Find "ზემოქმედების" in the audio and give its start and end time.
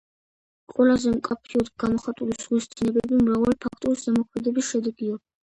4.09-4.73